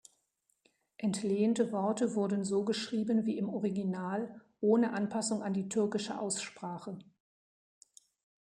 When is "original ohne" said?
3.49-4.93